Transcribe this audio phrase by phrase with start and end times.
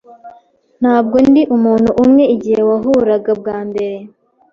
[0.81, 3.97] Ntabwo ndi umuntu umwe igihe wahuraga bwa mbere.